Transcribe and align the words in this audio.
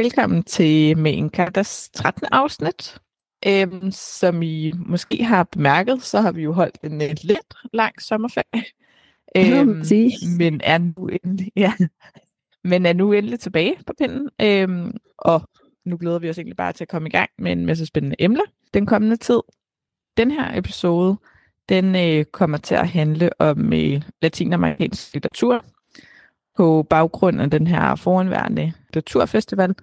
Velkommen 0.00 0.42
til 0.42 0.98
Maincarders 0.98 1.90
13. 1.94 2.28
afsnit. 2.32 2.98
Øhm, 3.46 3.90
som 3.90 4.42
I 4.42 4.72
måske 4.86 5.24
har 5.24 5.44
bemærket, 5.44 6.02
så 6.02 6.20
har 6.20 6.32
vi 6.32 6.42
jo 6.42 6.52
holdt 6.52 6.78
en 6.82 6.92
uh, 6.92 7.08
lidt 7.22 7.54
lang 7.72 8.02
sommerferie. 8.02 8.64
Øhm, 9.36 9.82
men, 10.38 10.60
er 10.64 10.78
nu 10.78 11.08
endelig, 11.08 11.52
ja, 11.64 11.72
men 12.64 12.86
er 12.86 12.92
nu 12.92 13.12
endelig 13.12 13.40
tilbage 13.40 13.76
på 13.86 13.92
pinden. 13.98 14.30
Øhm, 14.42 14.96
og 15.18 15.48
nu 15.84 15.96
glæder 15.96 16.18
vi 16.18 16.30
os 16.30 16.38
egentlig 16.38 16.56
bare 16.56 16.72
til 16.72 16.84
at 16.84 16.88
komme 16.88 17.08
i 17.08 17.12
gang 17.12 17.30
med 17.38 17.52
en 17.52 17.66
masse 17.66 17.86
spændende 17.86 18.16
emner 18.18 18.44
den 18.74 18.86
kommende 18.86 19.16
tid. 19.16 19.40
Den 20.16 20.30
her 20.30 20.58
episode, 20.58 21.16
den 21.68 21.96
øh, 21.96 22.24
kommer 22.24 22.58
til 22.58 22.74
at 22.74 22.88
handle 22.88 23.30
om 23.40 23.72
øh, 23.72 24.02
latinamerikansk 24.22 25.14
litteratur 25.14 25.64
på 26.60 26.86
baggrund 26.90 27.40
af 27.40 27.50
den 27.50 27.66
her 27.66 27.94
foranværende 27.94 28.72
litteraturfestival, 28.94 29.74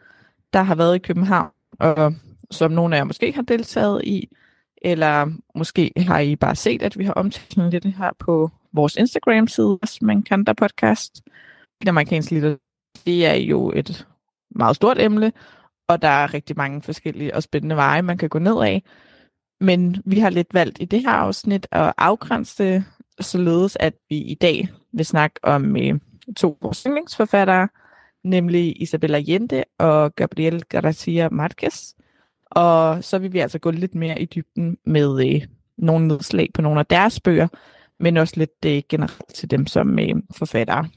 der 0.53 0.61
har 0.61 0.75
været 0.75 0.95
i 0.95 0.99
København, 0.99 1.51
og 1.79 2.13
som 2.51 2.71
nogle 2.71 2.95
af 2.95 2.99
jer 2.99 3.03
måske 3.03 3.31
har 3.31 3.41
deltaget 3.41 4.01
i, 4.03 4.29
eller 4.81 5.31
måske 5.55 5.91
har 5.97 6.19
I 6.19 6.35
bare 6.35 6.55
set, 6.55 6.81
at 6.81 6.97
vi 6.97 7.03
har 7.03 7.13
omtalt 7.13 7.71
lidt 7.71 7.85
her 7.85 8.11
på 8.19 8.51
vores 8.73 8.95
Instagram-side, 8.95 9.79
som 9.85 10.07
man 10.07 10.23
kan 10.23 10.43
der 10.43 10.53
podcast. 10.53 11.21
Det 11.81 11.89
amerikanske 11.89 12.33
litteratur, 12.33 12.59
det 13.05 13.25
er 13.25 13.33
jo 13.33 13.71
et 13.75 14.07
meget 14.51 14.75
stort 14.75 15.01
emne, 15.01 15.31
og 15.87 16.01
der 16.01 16.07
er 16.07 16.33
rigtig 16.33 16.57
mange 16.57 16.81
forskellige 16.81 17.35
og 17.35 17.43
spændende 17.43 17.75
veje, 17.75 18.01
man 18.01 18.17
kan 18.17 18.29
gå 18.29 18.39
ned 18.39 18.61
af. 18.61 18.83
Men 19.61 20.01
vi 20.05 20.19
har 20.19 20.29
lidt 20.29 20.53
valgt 20.53 20.77
i 20.81 20.85
det 20.85 21.01
her 21.01 21.11
afsnit 21.11 21.67
at 21.71 21.93
afgrænse 21.97 22.63
det, 22.63 22.83
således 23.19 23.77
at 23.79 23.93
vi 24.09 24.17
i 24.17 24.35
dag 24.35 24.69
vil 24.93 25.05
snakke 25.05 25.39
om 25.43 25.77
øh, 25.77 25.99
to 26.35 26.57
vores 26.61 26.83
yndlingsforfattere, 26.83 27.67
nemlig 28.23 28.81
Isabella 28.81 29.17
Allende 29.17 29.63
og 29.79 30.15
Gabriel 30.15 30.63
Garcia 30.63 31.29
Marquez. 31.29 31.93
Og 32.45 33.03
så 33.03 33.17
vil 33.17 33.33
vi 33.33 33.39
altså 33.39 33.59
gå 33.59 33.71
lidt 33.71 33.95
mere 33.95 34.21
i 34.21 34.25
dybden 34.25 34.77
med 34.85 35.25
øh, 35.27 35.47
nogle 35.77 36.07
nedslag 36.07 36.49
på 36.53 36.61
nogle 36.61 36.79
af 36.79 36.85
deres 36.85 37.19
bøger, 37.19 37.47
men 37.99 38.17
også 38.17 38.33
lidt 38.37 38.65
øh, 38.65 38.81
generelt 38.89 39.35
til 39.35 39.51
dem 39.51 39.67
som 39.67 39.99
øh, 39.99 40.15
forfattere. 40.31 40.87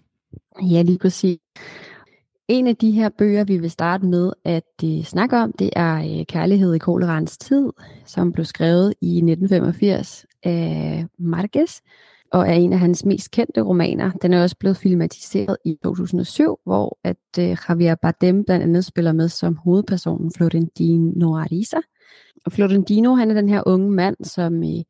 Ja, 0.62 0.82
lige 0.82 0.98
præcis. 0.98 1.38
En 2.48 2.66
af 2.66 2.76
de 2.76 2.90
her 2.90 3.08
bøger, 3.08 3.44
vi 3.44 3.58
vil 3.58 3.70
starte 3.70 4.06
med 4.06 4.32
at 4.44 4.84
øh, 4.84 5.04
snakke 5.04 5.36
om, 5.36 5.52
det 5.52 5.70
er 5.76 6.18
øh, 6.18 6.26
Kærlighed 6.26 6.74
i 6.74 6.78
kolerans 6.78 7.38
tid, 7.38 7.70
som 8.06 8.32
blev 8.32 8.44
skrevet 8.44 8.94
i 9.00 9.16
1985 9.16 10.26
af 10.42 11.06
Marquez, 11.18 11.80
og 12.32 12.48
er 12.48 12.52
en 12.52 12.72
af 12.72 12.78
hans 12.78 13.04
mest 13.04 13.30
kendte 13.30 13.60
romaner. 13.60 14.10
Den 14.10 14.32
er 14.32 14.42
også 14.42 14.56
blevet 14.56 14.76
filmatiseret 14.76 15.56
i 15.64 15.76
2007, 15.82 16.58
hvor 16.64 16.98
at 17.04 17.16
øh, 17.38 17.56
Javier 17.68 17.94
Bardem 17.94 18.44
blandt 18.44 18.62
andet 18.62 18.84
spiller 18.84 19.12
med 19.12 19.28
som 19.28 19.56
hovedpersonen 19.56 20.32
Florentino 20.36 21.36
Ariza. 21.36 21.78
Og 22.46 22.52
Florentino, 22.52 23.14
han 23.14 23.30
er 23.30 23.34
den 23.34 23.48
her 23.48 23.62
unge 23.66 23.90
mand, 23.90 24.16
som 24.24 24.62
øh, 24.62 24.82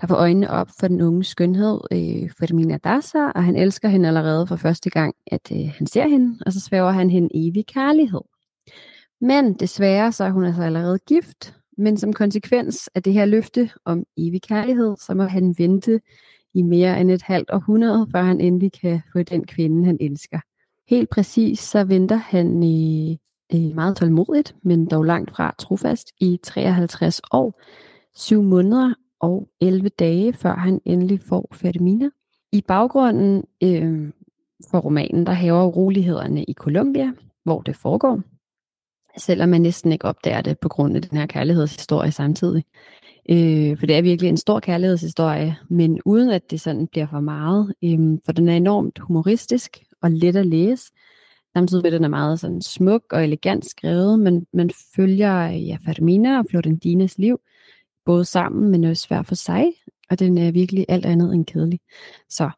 der 0.00 0.06
får 0.06 0.14
øjnene 0.14 0.50
op 0.50 0.68
for 0.80 0.88
den 0.88 1.00
unge 1.00 1.24
skønhed, 1.24 1.80
øh, 1.92 2.30
Fermina 2.38 2.76
Daza, 2.76 3.26
og 3.34 3.44
han 3.44 3.56
elsker 3.56 3.88
hende 3.88 4.08
allerede 4.08 4.46
for 4.46 4.56
første 4.56 4.90
gang, 4.90 5.14
at 5.26 5.52
øh, 5.52 5.70
han 5.78 5.86
ser 5.86 6.08
hende, 6.08 6.38
og 6.46 6.52
så 6.52 6.60
svæver 6.60 6.90
han 6.90 7.10
hende 7.10 7.28
evig 7.34 7.66
kærlighed. 7.66 8.20
Men 9.20 9.54
desværre 9.54 10.12
så 10.12 10.24
er 10.24 10.30
hun 10.30 10.44
altså 10.44 10.62
allerede 10.62 10.98
gift, 10.98 11.54
men 11.78 11.96
som 11.96 12.12
konsekvens 12.12 12.88
af 12.94 13.02
det 13.02 13.12
her 13.12 13.24
løfte 13.24 13.70
om 13.84 14.04
evig 14.16 14.42
kærlighed, 14.42 14.96
så 15.06 15.14
må 15.14 15.22
han 15.22 15.54
vente 15.58 16.00
i 16.54 16.62
mere 16.62 17.00
end 17.00 17.10
et 17.10 17.22
halvt 17.22 17.50
århundrede, 17.50 18.06
før 18.12 18.22
han 18.22 18.40
endelig 18.40 18.72
kan 18.72 19.00
få 19.12 19.22
den 19.22 19.46
kvinde, 19.46 19.84
han 19.84 19.98
elsker. 20.00 20.40
Helt 20.88 21.10
præcis 21.10 21.58
så 21.58 21.84
venter 21.84 22.16
han 22.16 22.62
i, 22.62 23.18
i 23.50 23.72
meget 23.74 23.96
tålmodigt, 23.96 24.56
men 24.62 24.86
dog 24.86 25.04
langt 25.04 25.30
fra 25.30 25.54
trofast 25.58 26.12
i 26.20 26.38
53 26.42 27.20
år, 27.32 27.60
7 28.14 28.42
måneder 28.42 28.94
og 29.20 29.48
11 29.60 29.88
dage, 29.88 30.32
før 30.32 30.54
han 30.54 30.80
endelig 30.84 31.20
får 31.20 31.48
Fatimina. 31.52 32.10
I 32.52 32.62
baggrunden 32.68 33.44
øh, 33.62 34.10
for 34.70 34.78
romanen, 34.78 35.26
der 35.26 35.32
hæver 35.32 35.64
urolighederne 35.64 36.44
i 36.44 36.54
Colombia, 36.54 37.12
hvor 37.44 37.62
det 37.62 37.76
foregår, 37.76 38.22
selvom 39.18 39.48
man 39.48 39.60
næsten 39.60 39.92
ikke 39.92 40.04
opdager 40.04 40.40
det 40.40 40.58
på 40.58 40.68
grund 40.68 40.96
af 40.96 41.02
den 41.02 41.18
her 41.18 41.26
kærlighedshistorie 41.26 42.10
samtidig. 42.10 42.64
Øh, 43.30 43.78
for 43.78 43.86
det 43.86 43.96
er 43.96 44.02
virkelig 44.02 44.28
en 44.28 44.36
stor 44.36 44.60
kærlighedshistorie, 44.60 45.56
men 45.70 46.00
uden 46.04 46.30
at 46.30 46.50
det 46.50 46.60
sådan 46.60 46.86
bliver 46.86 47.06
for 47.06 47.20
meget. 47.20 47.74
Øh, 47.84 48.18
for 48.24 48.32
den 48.32 48.48
er 48.48 48.56
enormt 48.56 48.98
humoristisk 48.98 49.78
og 50.02 50.10
let 50.10 50.36
at 50.36 50.46
læse. 50.46 50.92
Samtidig 51.56 51.82
med, 51.82 51.90
den 51.90 52.04
er 52.04 52.08
meget 52.08 52.40
sådan 52.40 52.62
smuk 52.62 53.02
og 53.10 53.24
elegant 53.24 53.66
skrevet, 53.66 54.18
men 54.18 54.46
man 54.52 54.70
følger 54.96 55.46
ja, 55.46 55.76
Fermina 55.86 56.38
og 56.38 56.44
Florentinas 56.50 57.18
liv, 57.18 57.40
både 58.04 58.24
sammen, 58.24 58.70
men 58.70 58.84
også 58.84 59.08
hver 59.08 59.22
for 59.22 59.34
sig, 59.34 59.72
og 60.10 60.18
den 60.18 60.38
er 60.38 60.50
virkelig 60.52 60.86
alt 60.88 61.06
andet 61.06 61.34
end 61.34 61.46
kedelig. 61.46 61.80
Så 62.28 62.50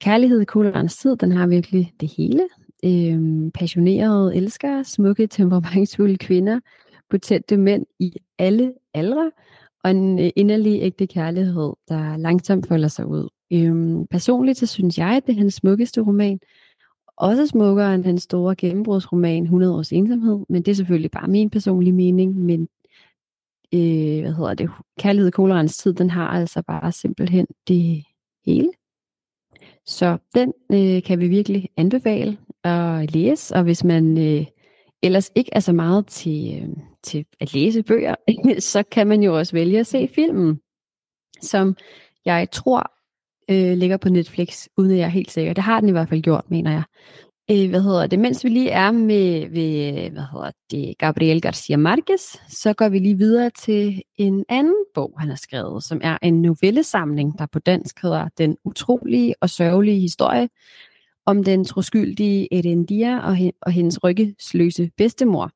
Kærlighed 0.00 0.40
i 0.40 0.44
kolderens 0.44 0.96
tid, 0.96 1.16
den 1.16 1.32
har 1.32 1.46
virkelig 1.46 1.92
det 2.00 2.08
hele. 2.16 2.48
Øhm, 2.84 3.50
passionerede 3.50 4.36
elskere, 4.36 4.84
smukke, 4.84 5.26
temperamentsfulde 5.26 6.16
kvinder, 6.16 6.60
potente 7.10 7.56
mænd 7.56 7.86
i 7.98 8.12
alle 8.38 8.72
aldre, 8.94 9.30
og 9.84 9.90
en 9.90 10.18
øh, 10.18 10.30
inderlig 10.36 10.82
ægte 10.82 11.06
kærlighed, 11.06 11.72
der 11.88 12.16
langsomt 12.16 12.68
folder 12.68 12.88
sig 12.88 13.06
ud. 13.06 13.28
Øhm, 13.52 14.06
personligt 14.06 14.58
så 14.58 14.66
synes 14.66 14.98
jeg, 14.98 15.08
at 15.08 15.26
det 15.26 15.32
er 15.32 15.38
hans 15.38 15.54
smukkeste 15.54 16.00
roman. 16.00 16.38
Også 17.16 17.46
smukkere 17.46 17.94
end 17.94 18.04
hans 18.04 18.22
store 18.22 18.56
gennembrudsroman 18.56 19.42
100 19.42 19.74
års 19.74 19.92
ensomhed, 19.92 20.44
men 20.48 20.62
det 20.62 20.70
er 20.70 20.74
selvfølgelig 20.74 21.10
bare 21.10 21.28
min 21.28 21.50
personlige 21.50 21.92
mening, 21.92 22.36
men 22.36 22.68
øh, 23.74 24.20
hvad 24.20 24.32
hedder 24.32 24.54
det, 24.54 24.70
Kærlighed 24.98 25.32
kolerens 25.32 25.76
tid, 25.76 25.94
den 25.94 26.10
har 26.10 26.28
altså 26.28 26.62
bare 26.62 26.92
simpelthen 26.92 27.46
det 27.68 28.04
hele. 28.46 28.70
Så 29.86 30.18
den 30.34 30.52
øh, 30.72 31.02
kan 31.02 31.20
vi 31.20 31.28
virkelig 31.28 31.68
anbefale 31.76 32.38
at 32.64 33.12
læse, 33.12 33.54
og 33.54 33.62
hvis 33.62 33.84
man 33.84 34.18
øh, 34.18 34.46
ellers 35.02 35.30
ikke 35.34 35.50
er 35.52 35.60
så 35.60 35.72
meget 35.72 36.06
til, 36.06 36.62
øh, 36.62 36.68
til 37.02 37.24
at 37.40 37.54
læse 37.54 37.82
bøger, 37.82 38.14
så 38.58 38.82
kan 38.82 39.06
man 39.06 39.22
jo 39.22 39.38
også 39.38 39.52
vælge 39.52 39.80
at 39.80 39.86
se 39.86 40.08
filmen, 40.14 40.60
som 41.42 41.76
jeg 42.24 42.48
tror 42.52 42.92
øh, 43.50 43.76
ligger 43.78 43.96
på 43.96 44.08
Netflix, 44.08 44.66
uden 44.76 44.90
at 44.90 44.98
jeg 44.98 45.04
er 45.04 45.08
helt 45.08 45.30
sikker. 45.30 45.52
Det 45.52 45.64
har 45.64 45.80
den 45.80 45.88
i 45.88 45.92
hvert 45.92 46.08
fald 46.08 46.22
gjort, 46.22 46.50
mener 46.50 46.70
jeg. 46.70 46.82
Øh, 47.50 47.70
hvad 47.70 47.82
hedder 47.82 48.06
det? 48.06 48.18
Mens 48.18 48.44
vi 48.44 48.48
lige 48.48 48.70
er 48.70 48.90
med, 48.90 49.48
ved, 49.48 50.10
hvad 50.10 50.24
hedder 50.32 50.50
det, 50.70 50.98
Gabriel 50.98 51.40
Garcia 51.40 51.76
Marquez, 51.76 52.36
så 52.48 52.72
går 52.72 52.88
vi 52.88 52.98
lige 52.98 53.18
videre 53.18 53.50
til 53.50 54.02
en 54.16 54.44
anden 54.48 54.84
bog, 54.94 55.14
han 55.18 55.28
har 55.28 55.36
skrevet, 55.36 55.84
som 55.84 56.00
er 56.02 56.18
en 56.22 56.42
novellesamling, 56.42 57.38
der 57.38 57.46
på 57.52 57.58
dansk 57.58 58.02
hedder 58.02 58.28
Den 58.38 58.56
utrolige 58.64 59.34
og 59.40 59.50
sørgelige 59.50 60.00
historie 60.00 60.48
om 61.28 61.44
den 61.44 61.64
troskyldige 61.64 62.54
Erendia 62.54 63.18
og, 63.18 63.36
og 63.62 63.72
hendes 63.72 64.04
ryggesløse 64.04 64.90
bedstemor. 64.96 65.50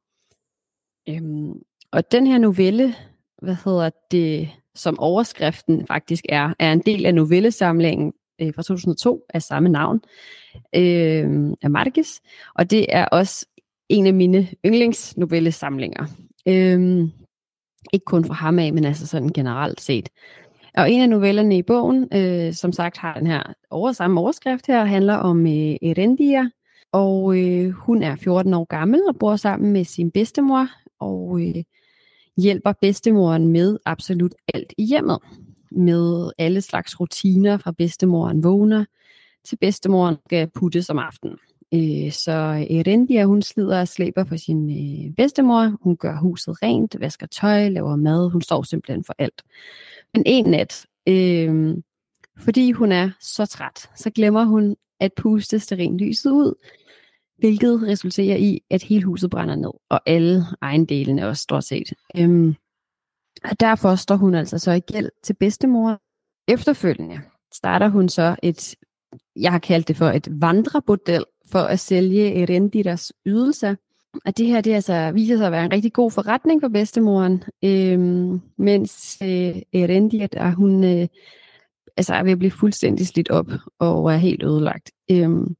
Øhm, 1.09 1.53
og 1.93 2.12
den 2.12 2.27
her 2.27 2.38
novelle, 2.38 2.94
hvad 3.43 3.56
hedder 3.65 3.91
det, 4.11 4.50
som 4.75 4.99
overskriften 4.99 5.87
faktisk 5.87 6.25
er, 6.28 6.55
er 6.59 6.72
en 6.72 6.81
del 6.81 7.06
af 7.06 7.15
novellesamlingen 7.15 8.12
øh, 8.41 8.55
fra 8.55 8.62
2002 8.62 9.25
af 9.34 9.43
samme 9.43 9.69
navn 9.69 10.00
øh, 10.77 11.50
af 11.62 11.71
Marquez. 11.71 12.21
Og 12.55 12.71
det 12.71 12.87
er 12.88 13.06
også 13.06 13.47
en 13.88 14.06
af 14.06 14.15
mine 14.15 14.49
yndlingsnovellesamlinger. 14.66 16.06
Øh, 16.49 17.09
ikke 17.93 18.05
kun 18.05 18.25
fra 18.25 18.35
ham 18.35 18.58
af, 18.58 18.73
men 18.73 18.85
altså 18.85 19.06
sådan 19.06 19.29
generelt 19.29 19.81
set. 19.81 20.08
Og 20.77 20.91
en 20.91 21.01
af 21.01 21.09
novellerne 21.09 21.59
i 21.59 21.63
bogen, 21.63 22.09
øh, 22.15 22.53
som 22.53 22.73
sagt 22.73 22.97
har 22.97 23.15
den 23.15 23.27
her 23.27 23.43
over 23.71 23.93
samme 23.93 24.21
overskrift 24.21 24.67
her, 24.67 24.85
handler 24.85 25.15
om 25.15 25.47
øh, 25.47 25.77
Erendia, 25.83 26.49
og 26.93 27.39
øh, 27.39 27.71
hun 27.71 28.03
er 28.03 28.17
14 28.17 28.55
år 28.55 28.65
gammel 28.65 29.01
og 29.09 29.17
bor 29.19 29.37
sammen 29.37 29.73
med 29.73 29.85
sin 29.85 30.11
bedstemor, 30.11 30.69
og 31.01 31.41
øh, 31.43 31.65
hjælper 32.37 32.73
bedstemoren 32.81 33.49
med 33.49 33.79
absolut 33.85 34.35
alt 34.55 34.73
i 34.79 34.85
hjemmet. 34.85 35.19
Med 35.71 36.31
alle 36.39 36.61
slags 36.61 37.01
rutiner 37.01 37.57
fra 37.57 37.73
bedstemoren 37.73 38.45
vågner, 38.45 38.85
til 39.45 39.57
bedstemoren 39.57 40.17
skal 40.27 40.51
puttes 40.55 40.91
om 40.91 40.99
aftenen. 40.99 41.39
Øh, 41.75 42.13
så 42.13 42.33
Erendia, 42.71 43.25
hun 43.25 43.43
slider 43.43 43.81
og 43.81 43.89
slæber 43.89 44.25
for 44.25 44.37
sin 44.37 44.71
øh, 44.71 45.15
bedstemor. 45.15 45.77
Hun 45.83 45.97
gør 45.97 46.17
huset 46.17 46.63
rent, 46.63 46.97
vasker 47.01 47.27
tøj, 47.27 47.69
laver 47.69 47.97
mad. 47.97 48.31
Hun 48.31 48.43
står 48.43 48.63
simpelthen 48.63 49.05
for 49.05 49.15
alt. 49.19 49.43
Men 50.14 50.23
en 50.26 50.44
nat, 50.44 50.87
øh, 51.09 51.76
fordi 52.38 52.73
hun 52.73 52.93
er 52.93 53.11
så 53.20 53.47
træt, 53.47 53.91
så 53.97 54.11
glemmer 54.11 54.44
hun 54.44 54.76
at 55.00 55.12
puste 55.17 55.76
lyset 55.97 56.31
ud, 56.31 56.55
hvilket 57.38 57.82
resulterer 57.82 58.37
i, 58.37 58.61
at 58.70 58.82
hele 58.82 59.05
huset 59.05 59.31
brænder 59.31 59.55
ned, 59.55 59.70
og 59.88 60.00
alle 60.06 60.44
ejendelene 60.62 61.29
også 61.29 61.43
stort 61.43 61.64
set. 61.64 61.93
Øhm, 62.17 62.55
og 63.44 63.61
derfor 63.61 63.94
står 63.94 64.17
hun 64.17 64.35
altså 64.35 64.59
så 64.59 64.73
i 64.73 64.81
gæld 64.81 65.11
til 65.23 65.35
bedstemor. 65.35 65.99
Efterfølgende 66.49 67.20
starter 67.55 67.88
hun 67.88 68.09
så 68.09 68.37
et, 68.43 68.75
jeg 69.37 69.53
har 69.53 69.59
kaldt 69.59 69.88
det 69.88 69.97
for 69.97 70.09
et 70.11 70.29
vandrebordel, 70.41 71.25
for 71.47 71.59
at 71.59 71.81
sælge 71.81 72.43
Erendiras 72.43 73.12
ydelser 73.26 73.75
og 74.25 74.38
det 74.38 74.47
her, 74.47 74.61
det 74.61 74.73
altså, 74.75 75.12
viser 75.14 75.37
sig 75.37 75.47
at 75.47 75.53
være 75.53 75.64
en 75.64 75.73
rigtig 75.73 75.93
god 75.93 76.11
forretning 76.11 76.61
for 76.61 76.69
bedstemoren, 76.69 77.43
øhm, 77.64 78.41
mens 78.59 79.19
øh, 79.23 79.62
Erendia, 79.73 80.26
der 80.26 80.50
hun 80.50 80.85
øh, 80.85 81.09
altså, 81.97 82.14
er 82.14 82.23
ved 82.23 82.32
at 82.32 82.38
blive 82.38 82.50
fuldstændig 82.50 83.06
slidt 83.06 83.31
op 83.31 83.50
og 83.79 84.12
er 84.12 84.17
helt 84.17 84.43
ødelagt. 84.43 84.91
Øhm, 85.11 85.56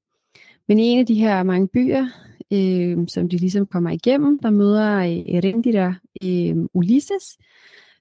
men 0.69 0.79
i 0.79 0.83
en 0.83 0.99
af 0.99 1.07
de 1.07 1.15
her 1.15 1.43
mange 1.43 1.69
byer, 1.69 2.07
øh, 2.53 2.99
som 3.09 3.29
de 3.29 3.37
ligesom 3.37 3.67
kommer 3.67 3.91
igennem, 3.91 4.39
der 4.39 4.51
møder 4.51 4.89
Erendira 5.37 5.95
øh, 6.25 6.49
øhm, 6.49 6.69
Ulysses, 6.75 7.39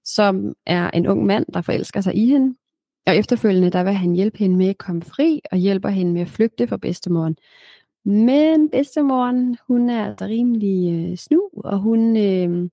som 0.06 0.54
er 0.66 0.90
en 0.90 1.08
ung 1.08 1.26
mand, 1.26 1.46
der 1.54 1.62
forelsker 1.62 2.02
sig 2.02 2.16
i 2.16 2.26
hende. 2.26 2.56
Og 3.08 3.16
efterfølgende, 3.16 3.70
der 3.70 3.84
vil 3.84 3.94
han 3.94 4.14
hjælpe 4.14 4.38
hende 4.38 4.58
med 4.58 4.68
at 4.68 4.78
komme 4.78 5.02
fri, 5.02 5.42
og 5.52 5.58
hjælper 5.58 5.90
hende 5.90 6.14
med 6.14 6.22
at 6.22 6.30
flygte 6.30 6.68
fra 6.68 6.78
bedstemoren. 6.78 7.36
Men 8.06 8.70
bedstemoren, 8.70 9.58
hun 9.68 9.90
er 9.90 10.06
altså 10.06 10.26
rimelig 10.26 10.94
øh, 10.94 11.18
snu, 11.18 11.50
og 11.54 11.80
hun, 11.80 12.18
øh, 12.18 12.70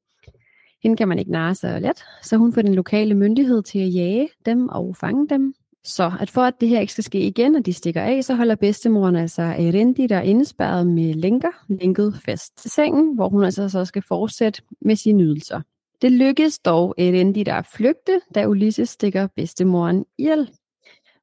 hende 0.82 0.96
kan 0.96 1.08
man 1.08 1.18
ikke 1.18 1.30
narre 1.30 1.54
så 1.54 1.78
let. 1.78 2.04
Så 2.22 2.36
hun 2.36 2.52
får 2.52 2.62
den 2.62 2.74
lokale 2.74 3.14
myndighed 3.14 3.62
til 3.62 3.78
at 3.78 3.94
jage 3.94 4.28
dem 4.46 4.68
og 4.68 4.96
fange 4.96 5.28
dem. 5.28 5.54
Så 5.84 6.12
at 6.20 6.30
for 6.30 6.42
at 6.42 6.60
det 6.60 6.68
her 6.68 6.80
ikke 6.80 6.92
skal 6.92 7.04
ske 7.04 7.20
igen, 7.20 7.54
og 7.54 7.66
de 7.66 7.72
stikker 7.72 8.02
af, 8.02 8.24
så 8.24 8.34
holder 8.34 8.54
bedstemoren 8.54 9.16
altså 9.16 9.42
Erendi 9.42 10.06
der 10.06 10.20
indespærret 10.20 10.86
med 10.86 11.14
lænker, 11.14 11.64
lænket 11.68 12.20
fast 12.24 12.58
til 12.58 12.70
sengen, 12.70 13.14
hvor 13.14 13.28
hun 13.28 13.44
altså 13.44 13.68
så 13.68 13.84
skal 13.84 14.02
fortsætte 14.02 14.62
med 14.80 14.96
sine 14.96 15.18
nydelser. 15.18 15.60
Det 16.02 16.12
lykkes 16.12 16.58
dog 16.58 16.94
Erendi 16.98 17.42
der 17.42 17.54
at 17.54 17.66
flygte, 17.66 18.20
da 18.34 18.46
Ulysses 18.46 18.88
stikker 18.88 19.26
bedstemoren 19.36 20.04
ihjel. 20.18 20.50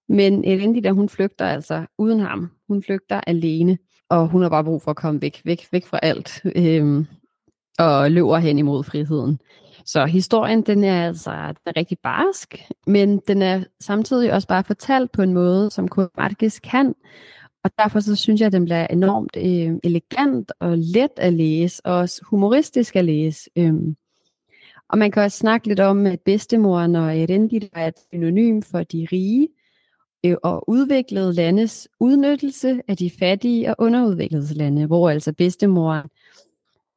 Men 0.07 0.46
Erendi 0.46 0.80
der 0.80 0.92
hun 0.92 1.10
flygter 1.10 1.46
altså 1.46 1.86
uden 1.98 2.19
ham. 2.19 2.52
Hun 2.68 2.84
flygter 2.84 3.22
alene, 3.28 3.78
og 4.10 4.28
hun 4.28 4.42
har 4.42 4.50
bare 4.50 4.63
brug 4.63 4.81
for 4.81 4.92
at 4.92 4.98
komme 4.98 5.22
væk, 5.22 5.42
væk, 5.46 5.68
væk 5.72 5.86
fra 5.86 6.00
alt, 6.04 6.42
øhm, 6.56 7.07
og 7.80 8.12
løber 8.12 8.38
hen 8.38 8.60
imod 8.60 8.84
friheden. 8.84 9.40
Så 9.86 10.06
historien, 10.06 10.62
den 10.62 10.84
er 10.84 11.07
altså 11.07 11.31
den 11.31 11.57
er 11.66 11.78
rigtig 11.78 11.98
barsk, 12.04 12.56
men 12.88 13.22
den 13.28 13.42
er 13.42 13.63
samtidig 13.80 14.34
også 14.34 14.48
bare 14.48 14.63
fortalt 14.63 15.12
på 15.12 15.22
en 15.22 15.34
måde, 15.34 15.72
som 15.72 15.88
kun 15.88 16.10
kan. 16.63 16.96
Og 17.63 17.72
derfor 17.80 18.00
så 18.00 18.16
synes 18.16 18.42
jeg, 18.42 18.48
at 18.48 18.54
den 18.54 18.66
bliver 18.66 18.88
enormt 18.88 19.38
øh, 19.38 19.80
elegant 19.84 20.52
og 20.60 20.78
let 20.78 21.12
at 21.18 21.34
læse, 21.34 21.86
og 21.86 21.96
også 21.96 22.22
humoristisk 22.25 22.96
at 22.96 23.06
læse. 23.06 23.50
Øhm. 23.57 23.96
Og 24.90 24.98
man 24.98 25.12
kan 25.12 25.24
også 25.24 25.38
snakke 25.38 25.68
lidt 25.68 25.80
om, 25.80 26.06
at 26.06 26.19
bedstemoren 26.22 26.96
og 26.96 27.19
Erendil 27.19 27.69
er 27.74 27.88
et 27.88 28.00
synonym 28.13 28.62
for 28.62 28.84
de 28.84 29.07
rige 29.12 29.48
Øh, 30.25 30.38
og 30.44 30.69
udviklede 30.69 31.33
landes 31.33 31.88
udnyttelse 32.00 32.81
af 32.88 32.98
de 32.98 33.12
fattige 33.19 33.69
og 33.69 33.75
underudviklede 33.80 34.54
lande, 34.54 34.86
hvor 34.86 35.10
altså 35.10 35.33
bedstemoren 35.33 36.07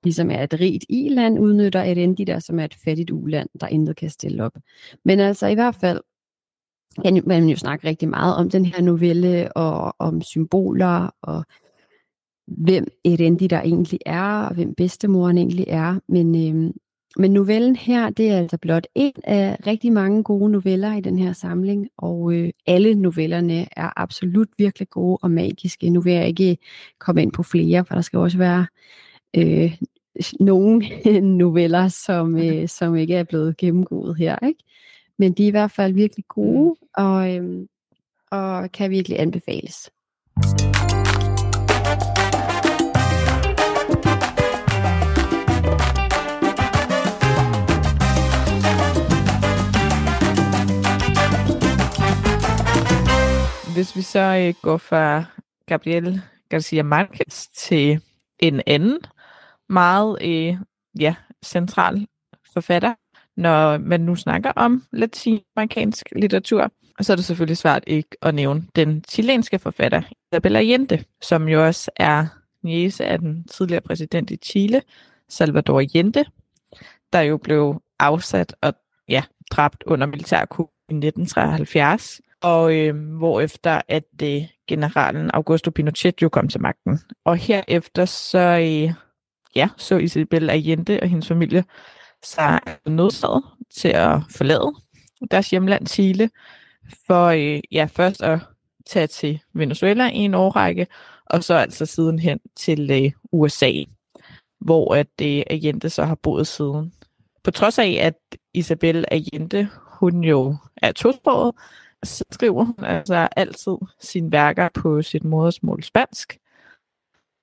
ligesom 0.04 0.30
er 0.30 0.42
et 0.42 0.60
rigt 0.60 0.84
i-land, 0.88 1.38
udnytter 1.38 1.82
et 1.82 2.26
der, 2.26 2.38
som 2.38 2.58
er 2.58 2.64
et 2.64 2.74
fattigt 2.74 3.10
uland, 3.10 3.48
der 3.60 3.66
intet 3.66 3.96
kan 3.96 4.10
stille 4.10 4.44
op. 4.44 4.56
Men 5.04 5.20
altså 5.20 5.46
i 5.46 5.54
hvert 5.54 5.74
fald 5.74 6.00
kan 7.02 7.22
man 7.26 7.48
jo 7.48 7.56
snakke 7.56 7.88
rigtig 7.88 8.08
meget 8.08 8.36
om 8.36 8.50
den 8.50 8.64
her 8.64 8.82
novelle, 8.82 9.52
og 9.56 9.94
om 9.98 10.22
symboler, 10.22 11.10
og 11.22 11.44
hvem 12.46 12.86
Erendi 13.04 13.46
der 13.46 13.60
egentlig 13.60 13.98
er, 14.06 14.42
og 14.42 14.54
hvem 14.54 14.74
bedstemoren 14.74 15.38
egentlig 15.38 15.64
er. 15.68 16.00
Men, 16.08 16.34
øh, 16.34 16.70
men 17.16 17.32
novellen 17.32 17.76
her, 17.76 18.10
det 18.10 18.30
er 18.30 18.38
altså 18.38 18.58
blot 18.58 18.86
en 18.94 19.12
af 19.24 19.56
rigtig 19.66 19.92
mange 19.92 20.22
gode 20.22 20.52
noveller 20.52 20.94
i 20.94 21.00
den 21.00 21.18
her 21.18 21.32
samling, 21.32 21.88
og 21.96 22.32
øh, 22.32 22.50
alle 22.66 22.94
novellerne 22.94 23.66
er 23.76 23.90
absolut 23.96 24.48
virkelig 24.58 24.90
gode 24.90 25.18
og 25.22 25.30
magiske. 25.30 25.90
Nu 25.90 26.00
vil 26.00 26.12
jeg 26.12 26.28
ikke 26.28 26.58
komme 26.98 27.22
ind 27.22 27.32
på 27.32 27.42
flere, 27.42 27.84
for 27.84 27.94
der 27.94 28.02
skal 28.02 28.18
også 28.18 28.38
være 28.38 28.66
øh, 29.36 29.76
nogle 30.40 30.88
noveller, 31.42 31.88
som, 31.88 32.36
øh, 32.44 32.68
som 32.68 32.96
ikke 32.96 33.14
er 33.14 33.24
blevet 33.24 33.56
gennemgået 33.56 34.16
her. 34.16 34.46
Ikke? 34.46 34.64
Men 35.18 35.32
de 35.32 35.42
er 35.42 35.48
i 35.48 35.50
hvert 35.50 35.70
fald 35.70 35.92
virkelig 35.92 36.24
gode, 36.28 36.76
mm. 36.80 37.04
og, 37.04 37.36
øh, 37.36 37.66
og 38.30 38.72
kan 38.72 38.90
virkelig 38.90 39.20
anbefales. 39.20 39.90
Hvis 53.78 53.96
vi 53.96 54.02
så 54.02 54.20
øh, 54.46 54.54
går 54.62 54.76
fra 54.76 55.24
Gabriel 55.66 56.22
Garcia 56.48 56.82
Marquez 56.82 57.46
til 57.46 58.00
en 58.38 58.62
anden 58.66 58.98
meget 59.68 60.18
øh, 60.22 60.56
ja, 61.00 61.14
central 61.44 62.06
forfatter, 62.52 62.94
når 63.36 63.78
man 63.78 64.00
nu 64.00 64.16
snakker 64.16 64.52
om 64.56 64.84
latinamerikansk 64.92 66.06
litteratur. 66.16 66.72
Så 67.00 67.12
er 67.12 67.16
det 67.16 67.24
selvfølgelig 67.24 67.56
svært 67.56 67.84
ikke 67.86 68.16
at 68.22 68.34
nævne 68.34 68.66
den 68.76 69.04
chilenske 69.08 69.58
forfatter, 69.58 70.02
Isabella 70.32 70.58
Allende, 70.58 71.04
som 71.22 71.48
jo 71.48 71.66
også 71.66 71.90
er 71.96 72.26
niece 72.62 73.04
af 73.04 73.18
den 73.18 73.44
tidligere 73.44 73.80
præsident 73.80 74.30
i 74.30 74.36
Chile, 74.36 74.82
Salvador 75.28 75.80
Allende, 75.80 76.24
der 77.12 77.20
jo 77.20 77.36
blev 77.36 77.82
afsat 77.98 78.54
og 78.60 78.74
ja, 79.08 79.22
dræbt 79.50 79.82
under 79.86 80.06
militærkup 80.06 80.68
i 80.88 80.94
1973, 80.94 82.20
og 82.42 82.76
øh, 82.76 83.16
hvorefter 83.18 83.80
at 83.88 84.04
øh, 84.22 84.42
generalen 84.68 85.30
Augusto 85.34 85.70
Pinochet 85.70 86.22
jo 86.22 86.28
kom 86.28 86.48
til 86.48 86.60
magten. 86.60 86.98
Og 87.24 87.36
herefter 87.36 88.04
så 88.04 88.38
øh, 88.38 88.94
ja, 89.54 89.68
så 89.76 89.96
Isabel 89.96 90.50
Allende 90.50 90.98
og 91.02 91.08
hendes 91.08 91.28
familie 91.28 91.64
sig 92.22 92.60
nødsaget 92.86 93.44
til 93.74 93.88
at 93.88 94.20
forlade 94.30 94.72
deres 95.30 95.50
hjemland 95.50 95.86
Chile, 95.86 96.30
for 97.06 97.26
øh, 97.26 97.60
ja, 97.72 97.88
først 97.92 98.22
at 98.22 98.40
tage 98.86 99.06
til 99.06 99.40
Venezuela 99.54 100.10
i 100.10 100.16
en 100.16 100.34
årrække, 100.34 100.86
og 101.26 101.44
så 101.44 101.54
altså 101.54 101.86
sidenhen 101.86 102.40
til 102.56 102.90
øh, 102.90 103.12
USA, 103.32 103.72
hvor 104.60 104.94
at 104.94 105.20
øh, 105.22 105.42
Allende 105.50 105.90
så 105.90 106.04
har 106.04 106.14
boet 106.14 106.46
siden. 106.46 106.92
På 107.44 107.50
trods 107.50 107.78
af, 107.78 107.98
at 108.02 108.38
Isabel 108.54 109.04
Allende, 109.10 109.68
hun 110.00 110.24
jo 110.24 110.56
er 110.76 110.92
tosproget, 110.92 111.54
så 112.04 112.24
skriver 112.30 112.64
hun 112.64 112.84
altså 112.84 113.28
altid 113.36 113.76
sine 114.00 114.32
værker 114.32 114.68
på 114.74 115.02
sit 115.02 115.24
modersmål 115.24 115.82
spansk. 115.82 116.38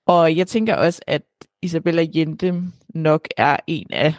Og 0.07 0.37
jeg 0.37 0.47
tænker 0.47 0.75
også, 0.75 1.01
at 1.07 1.23
Isabella 1.61 2.01
Allende 2.01 2.71
nok 2.89 3.27
er 3.37 3.57
en 3.67 3.87
af 3.93 4.13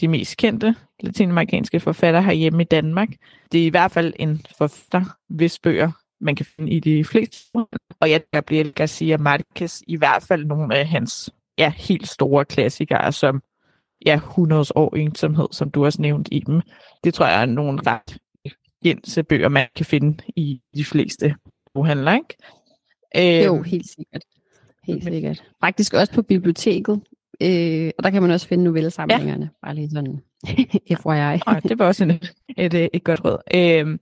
de 0.00 0.08
mest 0.08 0.36
kendte 0.36 0.74
latinamerikanske 1.00 1.80
forfattere 1.80 2.22
herhjemme 2.22 2.62
i 2.62 2.64
Danmark. 2.64 3.08
Det 3.52 3.62
er 3.62 3.66
i 3.66 3.68
hvert 3.70 3.90
fald 3.90 4.14
en 4.18 4.42
forfatter, 4.58 5.04
hvis 5.28 5.58
bøger 5.58 5.90
man 6.20 6.36
kan 6.36 6.46
finde 6.46 6.72
i 6.72 6.80
de 6.80 7.04
fleste. 7.04 7.58
Og 8.00 8.10
jeg 8.10 8.22
Gabriel 8.32 8.72
Garcia 8.72 9.16
Marquez 9.16 9.80
i 9.86 9.96
hvert 9.96 10.22
fald 10.22 10.44
nogle 10.44 10.76
af 10.76 10.86
hans 10.86 11.30
ja, 11.58 11.72
helt 11.76 12.08
store 12.08 12.44
klassikere, 12.44 13.12
som 13.12 13.42
ja, 14.06 14.14
100 14.14 14.64
år 14.74 14.96
ensomhed, 14.96 15.48
som 15.52 15.70
du 15.70 15.84
også 15.84 16.02
nævnt 16.02 16.28
i 16.32 16.38
dem. 16.38 16.60
Det 17.04 17.14
tror 17.14 17.26
jeg 17.26 17.42
er 17.42 17.46
nogle 17.46 17.80
ret 17.86 18.18
gense 18.84 19.22
bøger, 19.22 19.48
man 19.48 19.66
kan 19.76 19.86
finde 19.86 20.24
i 20.36 20.60
de 20.74 20.84
fleste 20.84 21.34
boghandler, 21.74 22.14
ikke? 22.14 23.44
Jo, 23.44 23.54
øhm, 23.54 23.64
helt 23.64 23.88
sikkert. 23.88 24.22
Helt 24.84 25.04
sikkert. 25.04 25.44
Faktisk 25.60 25.94
også 25.94 26.12
på 26.12 26.22
biblioteket. 26.22 27.00
Øh, 27.40 27.90
og 27.98 28.04
der 28.04 28.10
kan 28.10 28.22
man 28.22 28.30
også 28.30 28.48
finde 28.48 28.64
novellesamlingerne. 28.64 29.44
Ja. 29.44 29.66
Bare 29.66 29.74
lige 29.74 29.90
sådan 29.90 30.20
FYI. 31.02 31.40
oh, 31.46 31.62
det 31.68 31.78
var 31.78 31.86
også 31.86 32.04
en, 32.04 32.10
et, 32.10 32.74
et, 32.74 32.88
et 32.92 33.04
godt 33.04 33.24
råd. 33.24 33.38
Øh, 33.54 33.86
mm. 33.86 33.98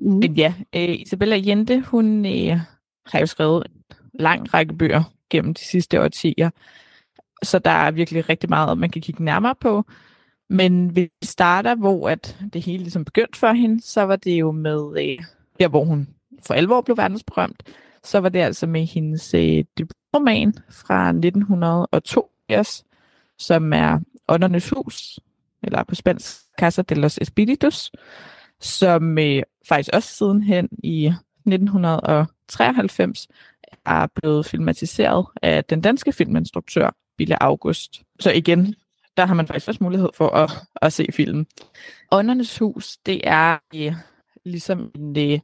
Men 0.00 0.32
ja, 0.32 0.54
øh, 0.76 1.00
Isabella 1.00 1.40
Jente, 1.46 1.80
hun 1.80 2.26
øh, 2.26 2.60
har 3.06 3.20
jo 3.20 3.26
skrevet 3.26 3.66
en 3.66 3.94
lang 4.20 4.54
række 4.54 4.74
bøger 4.74 5.02
gennem 5.30 5.54
de 5.54 5.64
sidste 5.64 6.02
årtier. 6.02 6.50
Så 7.42 7.58
der 7.58 7.70
er 7.70 7.90
virkelig 7.90 8.28
rigtig 8.28 8.48
meget, 8.48 8.78
man 8.78 8.90
kan 8.90 9.02
kigge 9.02 9.24
nærmere 9.24 9.54
på. 9.60 9.84
Men 10.50 10.96
vi 10.96 11.08
starter, 11.22 11.74
hvor 11.74 12.08
at 12.08 12.38
det 12.52 12.62
hele 12.62 12.82
ligesom 12.82 13.04
begyndte 13.04 13.38
for 13.38 13.52
hende, 13.52 13.82
så 13.82 14.02
var 14.02 14.16
det 14.16 14.40
jo 14.40 14.52
med, 14.52 15.02
øh, 15.02 15.18
der 15.60 15.68
hvor 15.68 15.84
hun 15.84 16.08
for 16.46 16.54
alvor 16.54 16.80
blev 16.80 16.96
verdensberømt, 16.96 17.62
så 18.04 18.18
var 18.18 18.28
det 18.28 18.38
altså 18.38 18.66
med 18.66 18.86
hendes 18.86 19.34
øh, 19.34 19.64
debutroman 19.78 20.54
fra 20.70 21.08
1982, 21.08 22.84
som 23.38 23.72
er 23.72 23.98
Åndernes 24.28 24.70
Hus, 24.70 25.20
eller 25.62 25.84
på 25.84 25.94
spansk 25.94 26.36
Casa 26.60 26.82
de 26.82 26.94
los 26.94 27.18
Espíritus, 27.18 27.90
som 28.60 29.18
øh, 29.18 29.42
faktisk 29.68 29.90
også 29.92 30.08
sidenhen 30.08 30.68
i 30.82 31.12
1993 31.46 33.28
er 33.86 34.06
blevet 34.14 34.46
filmatiseret 34.46 35.26
af 35.42 35.64
den 35.64 35.80
danske 35.80 36.12
filminstruktør 36.12 36.96
Bille 37.18 37.42
August. 37.42 38.02
Så 38.20 38.30
igen, 38.30 38.74
der 39.20 39.26
har 39.26 39.34
man 39.34 39.46
faktisk 39.46 39.68
også 39.68 39.84
mulighed 39.84 40.08
for 40.14 40.28
at, 40.28 40.50
at 40.82 40.92
se 40.92 41.06
filmen. 41.12 41.46
Åndernes 42.12 42.58
Hus, 42.58 42.96
det 42.96 43.20
er 43.24 43.58
øh, 43.74 43.92
ligesom 44.44 44.90
en 44.94 45.32
øh, 45.32 45.38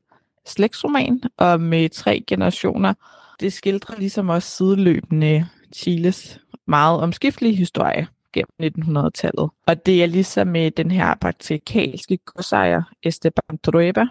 slægtsroman 0.46 1.22
om 1.38 1.60
med 1.60 1.88
tre 1.88 2.24
generationer. 2.26 2.94
Det 3.40 3.52
skildrer 3.52 3.96
ligesom 3.98 4.28
også 4.28 4.48
sideløbende 4.48 5.46
Chiles 5.74 6.40
meget 6.66 7.00
omskiftelige 7.00 7.54
historie 7.54 8.06
gennem 8.32 8.96
1900-tallet. 8.96 9.50
Og 9.66 9.86
det 9.86 10.02
er 10.02 10.06
ligesom 10.06 10.48
med 10.48 10.70
den 10.70 10.90
her 10.90 11.14
praktikalske 11.14 12.16
godsejer 12.16 12.82
Esteban 13.02 13.58
Trueba, 13.64 14.06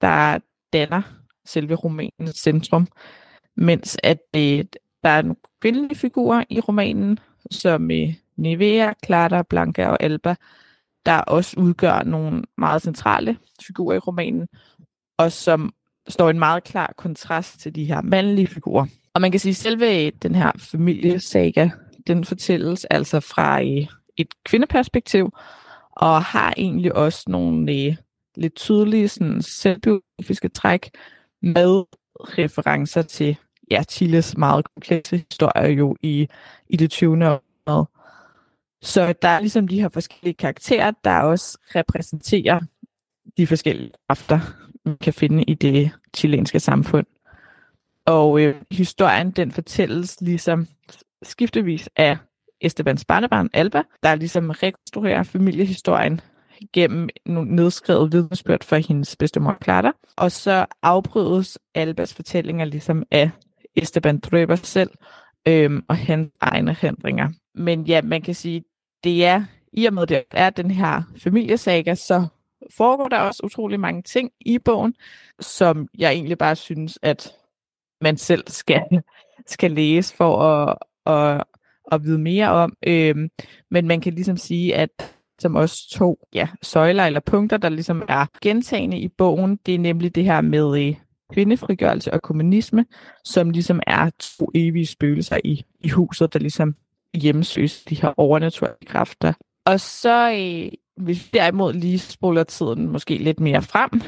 der 0.00 0.38
danner 0.72 1.02
selve 1.44 1.74
romanens 1.74 2.36
centrum, 2.36 2.86
mens 3.56 3.98
at 4.02 4.18
det, 4.34 4.76
der 5.02 5.08
er 5.08 5.18
en 5.18 5.36
kvindelig 5.60 5.96
figur 5.96 6.44
i 6.50 6.60
romanen, 6.60 7.18
som 7.50 7.90
øh, 7.90 8.14
Nivea, 8.42 8.92
Clara, 9.04 9.42
Blanca 9.42 9.86
og 9.86 10.02
Alba, 10.02 10.34
der 11.06 11.18
også 11.18 11.60
udgør 11.60 12.02
nogle 12.02 12.42
meget 12.58 12.82
centrale 12.82 13.38
figurer 13.66 13.96
i 13.96 13.98
romanen, 13.98 14.48
og 15.18 15.32
som 15.32 15.74
står 16.08 16.26
i 16.26 16.30
en 16.30 16.38
meget 16.38 16.64
klar 16.64 16.94
kontrast 16.96 17.60
til 17.60 17.74
de 17.74 17.84
her 17.84 18.00
mandlige 18.02 18.46
figurer. 18.46 18.86
Og 19.14 19.20
man 19.20 19.30
kan 19.30 19.40
sige, 19.40 19.50
at 19.50 19.56
selve 19.56 20.10
den 20.10 20.34
her 20.34 20.52
familiesaga, 20.58 21.68
den 22.06 22.24
fortælles 22.24 22.84
altså 22.84 23.20
fra 23.20 23.62
øh, 23.62 23.86
et 24.16 24.28
kvindeperspektiv, 24.44 25.30
og 25.92 26.22
har 26.22 26.54
egentlig 26.56 26.94
også 26.96 27.24
nogle 27.26 27.72
øh, 27.72 27.96
lidt 28.36 28.54
tydelige 28.54 29.08
sådan, 29.08 29.42
selvbiografiske 29.42 30.48
træk 30.48 30.90
med 31.42 31.84
referencer 32.20 33.02
til 33.02 33.36
ja, 33.70 33.82
Chiles 33.90 34.36
meget 34.36 34.64
komplekse 34.74 35.24
historie 35.30 35.72
jo 35.72 35.96
i, 36.02 36.28
i 36.68 36.76
det 36.76 36.90
20. 36.90 37.10
århundrede. 37.10 37.86
Så 38.82 39.14
der 39.22 39.28
er 39.28 39.40
ligesom 39.40 39.68
de 39.68 39.80
her 39.80 39.88
forskellige 39.88 40.34
karakterer, 40.34 40.92
der 41.04 41.18
også 41.18 41.58
repræsenterer 41.74 42.60
de 43.36 43.46
forskellige 43.46 43.92
kræfter, 44.08 44.40
man 44.84 44.96
kan 44.96 45.12
finde 45.12 45.42
i 45.42 45.54
det 45.54 45.90
chilenske 46.16 46.60
samfund. 46.60 47.06
Og 48.06 48.40
øh, 48.40 48.54
historien, 48.70 49.30
den 49.30 49.52
fortælles 49.52 50.20
ligesom 50.20 50.66
skiftevis 51.22 51.88
af 51.96 52.16
Estebans 52.60 53.04
barnebarn, 53.04 53.50
Alba, 53.52 53.82
der 54.02 54.14
ligesom 54.14 54.50
rekonstruerer 54.50 55.22
familiehistorien 55.22 56.20
gennem 56.72 57.08
nogle 57.26 57.56
nedskrevet 57.56 58.12
vidnesbyrd 58.12 58.64
for 58.64 58.76
hendes 58.76 59.16
bedstemor 59.16 59.58
Clara. 59.64 59.92
Og 60.16 60.32
så 60.32 60.66
afbrydes 60.82 61.58
Albas 61.74 62.14
fortællinger 62.14 62.64
ligesom 62.64 63.02
af 63.10 63.30
Esteban 63.76 64.18
Drøber 64.18 64.56
selv 64.56 64.90
øhm, 65.48 65.84
og 65.88 65.96
hans 65.96 66.30
egne 66.40 66.76
hændringer. 66.80 67.28
Men 67.54 67.82
ja, 67.82 68.02
man 68.02 68.22
kan 68.22 68.34
sige, 68.34 68.64
det 69.04 69.24
er, 69.24 69.44
i 69.72 69.86
og 69.86 69.94
med 69.94 70.06
det 70.06 70.22
er 70.30 70.50
den 70.50 70.70
her 70.70 71.02
familiesaga, 71.18 71.94
så 71.94 72.26
foregår 72.76 73.08
der 73.08 73.18
også 73.18 73.40
utrolig 73.44 73.80
mange 73.80 74.02
ting 74.02 74.30
i 74.40 74.58
bogen, 74.58 74.94
som 75.40 75.88
jeg 75.98 76.12
egentlig 76.12 76.38
bare 76.38 76.56
synes, 76.56 76.98
at 77.02 77.32
man 78.00 78.16
selv 78.16 78.44
skal, 78.46 78.82
skal 79.46 79.70
læse 79.70 80.14
for 80.16 80.42
at, 80.42 80.78
at, 81.06 81.44
at 81.92 82.04
vide 82.04 82.18
mere 82.18 82.48
om. 82.48 82.76
Øhm, 82.86 83.30
men 83.70 83.86
man 83.86 84.00
kan 84.00 84.14
ligesom 84.14 84.36
sige, 84.36 84.74
at 84.74 85.14
som 85.38 85.56
også 85.56 85.90
to 85.90 86.18
ja, 86.34 86.48
søjler 86.62 87.04
eller 87.04 87.20
punkter, 87.20 87.56
der 87.56 87.68
ligesom 87.68 88.02
er 88.08 88.26
gentagende 88.42 88.98
i 88.98 89.08
bogen, 89.08 89.58
det 89.66 89.74
er 89.74 89.78
nemlig 89.78 90.14
det 90.14 90.24
her 90.24 90.40
med 90.40 90.86
øh, 90.86 90.94
kvindefrigørelse 91.32 92.12
og 92.12 92.22
kommunisme, 92.22 92.86
som 93.24 93.50
ligesom 93.50 93.80
er 93.86 94.10
to 94.18 94.50
evige 94.54 94.86
spøgelser 94.86 95.38
i, 95.44 95.64
i 95.80 95.88
huset, 95.88 96.32
der 96.32 96.38
ligesom 96.38 96.76
hjemsøges 97.14 97.82
de 97.84 97.94
her 97.94 98.12
overnaturlige 98.16 98.86
kræfter. 98.86 99.32
Og 99.64 99.80
så, 99.80 100.32
øh, 100.32 100.72
hvis 100.96 101.24
vi 101.24 101.38
derimod 101.38 101.72
lige 101.72 101.98
spoler 101.98 102.44
tiden 102.44 102.88
måske 102.88 103.16
lidt 103.16 103.40
mere 103.40 103.62
frem, 103.62 104.02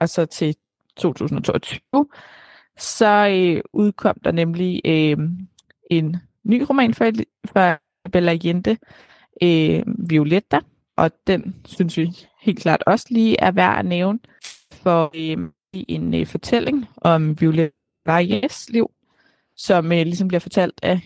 altså 0.00 0.26
til 0.26 0.56
2022, 0.96 2.06
så 2.78 3.28
øh, 3.28 3.62
udkom 3.72 4.16
der 4.24 4.32
nemlig 4.32 4.80
øh, 4.84 5.16
en 5.90 6.16
ny 6.44 6.64
roman 6.70 6.94
for, 6.94 7.10
for 7.46 7.78
Bella 8.12 8.30
Allende, 8.30 8.76
øh, 9.42 9.82
Violetta, 10.10 10.60
og 10.96 11.10
den 11.26 11.56
synes 11.66 11.96
vi 11.96 12.10
helt 12.40 12.60
klart 12.60 12.82
også 12.86 13.06
lige 13.10 13.40
er 13.40 13.50
værd 13.50 13.78
at 13.78 13.86
nævne 13.86 14.18
for 14.72 15.10
øh, 15.14 15.48
en 15.72 16.14
øh, 16.14 16.26
fortælling 16.26 16.86
om 16.96 17.40
Violetta 17.40 17.76
Valles 18.06 18.70
liv, 18.70 18.90
som 19.56 19.92
øh, 19.92 19.98
ligesom 19.98 20.28
bliver 20.28 20.40
fortalt 20.40 20.80
af 20.82 21.00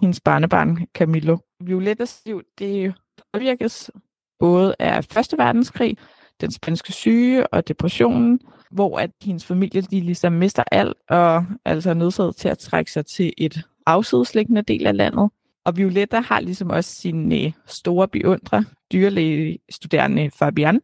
hendes 0.00 0.20
barnebarn 0.20 0.86
Camillo. 0.94 1.36
Violettas 1.60 2.22
liv, 2.26 2.42
det 2.58 2.94
påvirkes 3.32 3.90
både 4.38 4.74
af 4.78 5.04
Første 5.04 5.38
Verdenskrig, 5.38 5.96
den 6.40 6.50
spanske 6.50 6.92
syge 6.92 7.46
og 7.46 7.68
depressionen, 7.68 8.40
hvor 8.70 8.98
at 8.98 9.10
hendes 9.22 9.46
familie 9.46 9.82
de 9.82 10.00
ligesom 10.00 10.32
mister 10.32 10.64
alt 10.72 10.96
og 11.08 11.44
altså 11.64 11.90
er 11.90 11.94
nødsaget 11.94 12.36
til 12.36 12.48
at 12.48 12.58
trække 12.58 12.92
sig 12.92 13.06
til 13.06 13.32
et 13.38 13.62
afsidesliggende 13.86 14.62
del 14.62 14.86
af 14.86 14.96
landet. 14.96 15.30
Og 15.64 15.76
Violetta 15.76 16.20
har 16.20 16.40
ligesom 16.40 16.70
også 16.70 16.94
sin 16.94 17.32
øh, 17.32 17.52
store 17.66 18.08
beundrer, 18.08 18.62
dyrlægestuderende 18.92 20.30
Fabian, 20.30 20.80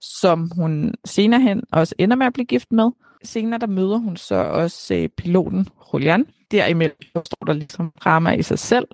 som 0.00 0.50
hun 0.56 0.94
senere 1.04 1.40
hen 1.40 1.62
også 1.72 1.94
ender 1.98 2.16
med 2.16 2.26
at 2.26 2.32
blive 2.32 2.46
gift 2.46 2.72
med. 2.72 2.90
Senere 3.24 3.60
der 3.60 3.66
møder 3.66 3.96
hun 3.96 4.16
så 4.16 4.34
også 4.34 4.94
øh, 4.94 5.08
piloten 5.08 5.68
Julian. 5.94 6.26
Derimellem 6.50 6.96
står 7.12 7.46
der 7.46 7.52
ligesom 7.52 7.92
drama 8.04 8.32
i 8.32 8.42
sig 8.42 8.58
selv. 8.58 8.86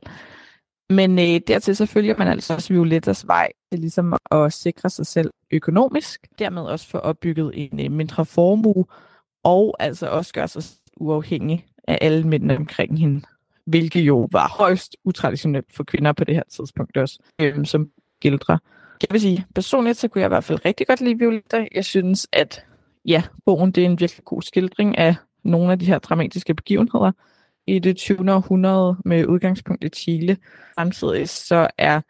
Men 0.90 1.18
øh, 1.18 1.40
dertil 1.46 1.76
så 1.76 1.86
følger 1.86 2.14
man 2.18 2.28
altså 2.28 2.54
også 2.54 2.72
Violettas 2.72 3.26
vej 3.26 3.48
til 3.72 3.80
ligesom 3.80 4.16
at 4.30 4.52
sikre 4.52 4.90
sig 4.90 5.06
selv 5.06 5.30
økonomisk. 5.50 6.26
Dermed 6.38 6.62
også 6.62 6.88
få 6.88 6.98
opbygget 6.98 7.50
en 7.54 7.80
øh, 7.80 7.90
mindre 7.90 8.24
formue, 8.24 8.84
og 9.44 9.76
altså 9.78 10.08
også 10.08 10.32
gøre 10.32 10.48
sig 10.48 10.62
uafhængig 10.96 11.66
af 11.88 11.98
alle 12.00 12.28
mændene 12.28 12.56
omkring 12.56 12.98
hende 12.98 13.22
hvilket 13.70 14.00
jo 14.00 14.28
var 14.32 14.48
højst 14.48 14.96
utraditionelt 15.04 15.66
for 15.74 15.84
kvinder 15.84 16.12
på 16.12 16.24
det 16.24 16.34
her 16.34 16.42
tidspunkt 16.50 16.96
også, 16.96 17.18
øh, 17.40 17.66
som 17.66 17.90
gældre. 18.20 18.58
Jeg 19.02 19.08
vil 19.10 19.20
sige, 19.20 19.46
personligt 19.54 19.98
så 19.98 20.08
kunne 20.08 20.20
jeg 20.20 20.28
i 20.28 20.34
hvert 20.34 20.44
fald 20.44 20.64
rigtig 20.64 20.86
godt 20.86 21.00
lide 21.00 21.18
Violetta. 21.18 21.68
Jeg 21.74 21.84
synes, 21.84 22.28
at 22.32 22.64
ja, 23.04 23.22
bogen 23.46 23.72
det 23.72 23.82
er 23.82 23.86
en 23.86 24.00
virkelig 24.00 24.24
god 24.24 24.42
skildring 24.42 24.98
af 24.98 25.14
nogle 25.44 25.72
af 25.72 25.78
de 25.78 25.86
her 25.86 25.98
dramatiske 25.98 26.54
begivenheder 26.54 27.12
i 27.66 27.78
det 27.78 27.96
20. 27.96 28.32
århundrede 28.32 28.96
med 29.04 29.26
udgangspunkt 29.26 29.84
i 29.84 29.88
Chile. 29.88 30.36
Samtidig 30.74 31.28
så 31.28 31.68
er 31.78 32.00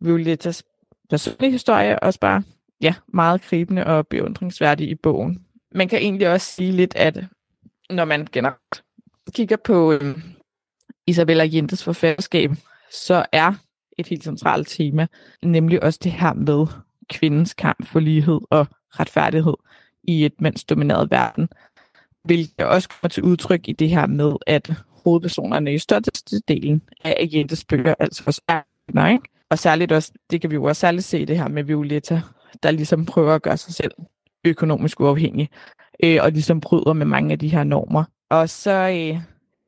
Violettas 0.00 0.64
personlige 1.10 1.52
historie 1.52 1.98
også 1.98 2.20
bare 2.20 2.42
ja, 2.80 2.94
meget 3.08 3.42
gribende 3.42 3.86
og 3.86 4.06
beundringsværdig 4.06 4.88
i 4.88 4.94
bogen. 4.94 5.44
Man 5.74 5.88
kan 5.88 5.98
egentlig 5.98 6.32
også 6.32 6.46
sige 6.46 6.72
lidt, 6.72 6.96
at 6.96 7.24
når 7.90 8.04
man 8.04 8.26
generelt 8.32 8.84
kigger 9.34 9.56
på 9.56 9.92
øhm, 9.92 10.22
Isabella 11.06 11.48
Jentes 11.52 11.84
forfatterskab, 11.84 12.50
så 12.90 13.26
er 13.32 13.52
et 13.98 14.06
helt 14.06 14.24
centralt 14.24 14.68
tema, 14.68 15.06
nemlig 15.42 15.82
også 15.82 16.00
det 16.02 16.12
her 16.12 16.32
med 16.32 16.66
kvindens 17.10 17.54
kamp 17.54 17.86
for 17.86 18.00
lighed 18.00 18.40
og 18.50 18.66
retfærdighed 18.90 19.54
i 20.08 20.24
et 20.24 20.40
mandsdomineret 20.40 21.10
verden, 21.10 21.48
hvilket 22.24 22.66
også 22.66 22.88
kommer 22.88 23.08
til 23.08 23.22
udtryk 23.22 23.68
i 23.68 23.72
det 23.72 23.88
her 23.88 24.06
med, 24.06 24.32
at 24.46 24.72
hovedpersonerne 25.04 25.74
i 25.74 25.78
største 25.78 26.40
delen 26.48 26.82
af 27.04 27.16
Agentes 27.20 27.64
bøger 27.64 27.94
altså 28.00 28.22
også 28.26 28.42
er 28.48 28.60
kvinder, 28.86 29.08
ikke? 29.08 29.28
Og 29.50 29.58
særligt 29.58 29.92
også, 29.92 30.12
det 30.30 30.40
kan 30.40 30.50
vi 30.50 30.54
jo 30.54 30.64
også 30.64 30.80
særligt 30.80 31.04
se 31.04 31.26
det 31.26 31.38
her 31.38 31.48
med 31.48 31.64
Violetta, 31.64 32.20
der 32.62 32.70
ligesom 32.70 33.06
prøver 33.06 33.34
at 33.34 33.42
gøre 33.42 33.56
sig 33.56 33.74
selv 33.74 33.92
økonomisk 34.44 35.00
uafhængig, 35.00 35.50
øh, 36.04 36.18
og 36.22 36.32
ligesom 36.32 36.60
bryder 36.60 36.92
med 36.92 37.06
mange 37.06 37.32
af 37.32 37.38
de 37.38 37.48
her 37.48 37.64
normer. 37.64 38.04
Og 38.30 38.48
så 38.48 38.70
øh, 38.70 39.20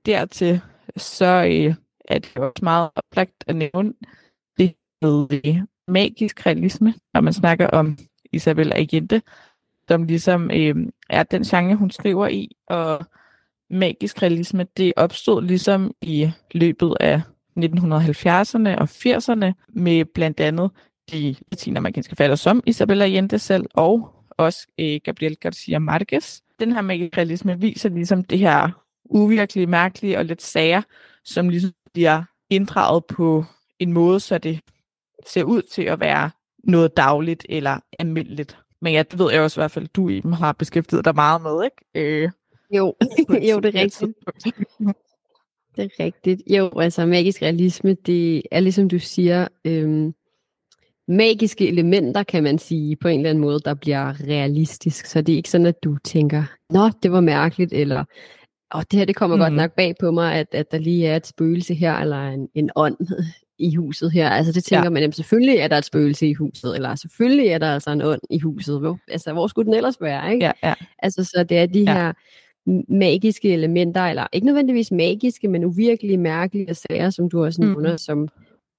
dertil 0.07 0.61
så 0.97 1.25
øh, 1.27 1.75
er 2.09 2.19
det 2.19 2.37
også 2.37 2.61
meget 2.63 2.91
oplagt 2.97 3.45
at 3.47 3.57
nævne 3.57 3.93
det 4.59 4.75
med 5.03 5.63
magisk 5.89 6.47
realisme, 6.47 6.95
når 7.15 7.21
man 7.21 7.33
snakker 7.33 7.67
om 7.67 7.99
Isabel 8.33 8.73
Allende, 8.73 9.23
som 9.89 10.05
ligesom 10.05 10.51
øh, 10.51 10.75
er 11.11 11.23
den 11.23 11.43
genre, 11.43 11.75
hun 11.75 11.91
skriver 11.91 12.29
i, 12.29 12.57
og 12.69 13.07
magisk 13.71 14.23
realisme, 14.23 14.67
det 14.77 14.93
opstod 14.97 15.43
ligesom 15.43 15.95
i 16.03 16.31
løbet 16.53 16.97
af 17.01 17.21
1970'erne 17.59 18.79
og 18.79 18.89
80'erne 18.91 19.53
med 19.69 20.05
blandt 20.05 20.41
andet 20.41 20.71
de 21.13 21.37
latinamerikanske 21.51 22.17
falder 22.17 22.37
som 22.37 22.63
Isabella 22.67 23.05
Allende 23.05 23.39
selv, 23.39 23.67
og 23.75 24.15
også 24.31 24.67
øh, 24.79 25.01
Gabriel 25.05 25.37
Garcia 25.37 25.79
Marquez. 25.79 26.41
Den 26.61 26.73
her 26.73 26.81
magisk 26.81 27.17
realisme 27.17 27.61
viser 27.61 27.89
ligesom 27.89 28.25
det 28.25 28.39
her 28.39 28.71
uvirkelige, 29.05 29.67
mærkelige 29.67 30.19
og 30.19 30.25
lidt 30.25 30.43
sager, 30.43 30.83
som 31.25 31.49
ligesom 31.49 31.73
bliver 31.95 32.23
inddraget 32.51 33.05
på 33.05 33.45
en 33.79 33.93
måde, 33.93 34.21
så 34.21 34.39
det 34.39 34.61
ser 35.27 35.45
ud 35.45 35.63
til 35.63 35.83
at 35.83 36.01
være 36.01 36.31
noget 36.65 36.97
dagligt 36.97 37.47
eller 37.49 37.81
almindeligt. 37.99 38.59
Men 38.81 38.93
ja, 38.93 39.03
det 39.11 39.19
ved 39.19 39.33
jeg 39.33 39.43
også 39.43 39.61
i 39.61 39.63
hvert 39.63 39.71
fald, 39.71 39.89
du 39.89 40.09
i 40.09 40.21
dem 40.21 40.33
har 40.33 40.53
beskæftiget 40.53 41.05
dig 41.05 41.15
meget 41.15 41.43
med, 41.43 41.65
ikke? 41.65 42.23
Øh, 42.25 42.31
jo, 42.71 42.95
jo, 43.51 43.61
det 43.61 43.75
er 43.77 43.81
rigtigt. 43.81 44.15
Det 45.77 45.85
er 45.85 46.05
rigtigt. 46.05 46.43
Jo, 46.47 46.79
altså 46.79 47.07
magisk 47.07 47.43
realisme, 47.43 47.95
det 47.95 48.43
er 48.51 48.61
ligesom 48.61 48.89
du 48.89 48.99
siger, 48.99 49.49
øhm, 49.65 50.15
magiske 51.09 51.69
elementer, 51.69 52.23
kan 52.23 52.43
man 52.43 52.59
sige, 52.59 52.97
på 52.97 53.09
en 53.09 53.21
eller 53.21 53.31
anden 53.31 53.43
måde, 53.43 53.61
der 53.61 53.75
bliver 53.75 54.21
realistisk. 54.29 55.07
Så 55.07 55.23
det 55.23 55.33
er 55.33 55.37
ikke 55.37 55.51
sådan, 55.51 55.67
at 55.67 55.85
du 55.85 55.97
tænker, 56.05 56.45
nå, 56.71 56.91
det 57.03 57.13
var 57.13 57.21
mærkeligt, 57.21 57.73
eller 57.73 58.05
Og 58.71 58.91
det 58.91 58.99
her, 58.99 59.07
det 59.07 59.17
kommer 59.17 59.37
mm. 59.37 59.41
godt 59.41 59.53
nok 59.53 59.73
bag 59.73 59.95
på 60.01 60.11
mig, 60.11 60.35
at, 60.35 60.47
at 60.53 60.73
der 60.73 60.79
lige 60.79 61.07
er 61.07 61.17
et 61.17 61.27
spøgelse 61.27 61.75
her, 61.75 61.95
eller 61.95 62.29
en, 62.29 62.49
en 62.55 62.71
ånd 62.77 62.97
i 63.59 63.75
huset 63.75 64.13
her. 64.13 64.29
Altså 64.29 64.53
det 64.53 64.65
tænker 64.65 64.85
ja. 64.85 64.91
man, 64.91 65.03
jamen, 65.03 65.13
selvfølgelig 65.13 65.57
er 65.57 65.69
der 65.69 65.79
et 65.79 65.85
spøgelse 65.85 66.29
i 66.29 66.33
huset, 66.35 66.75
eller 66.75 66.95
selvfølgelig 66.95 67.47
er 67.47 67.59
der 67.59 67.67
altså 67.67 67.91
en 67.91 68.03
ånd 68.03 68.21
i 68.31 68.39
huset. 68.39 68.81
Hvor, 68.81 68.99
altså 69.09 69.33
hvor 69.33 69.47
skulle 69.47 69.67
den 69.67 69.75
ellers 69.75 70.01
være, 70.01 70.35
ikke? 70.35 70.45
Ja, 70.47 70.53
ja. 70.63 70.75
Altså 70.99 71.25
så 71.25 71.45
det 71.49 71.59
er 71.59 71.67
de 71.67 71.81
ja. 71.81 71.93
her 71.93 72.13
magiske 72.89 73.53
elementer, 73.53 74.01
eller 74.01 74.27
ikke 74.33 74.47
nødvendigvis 74.47 74.91
magiske, 74.91 75.49
men 75.49 75.65
uvirkelige, 75.65 76.19
mærkelige 76.19 76.75
sager, 76.75 77.11
som 77.11 77.31
du 77.31 77.45
også 77.45 77.61
nævner, 77.61 77.93
mm. 77.93 77.99
som 77.99 78.29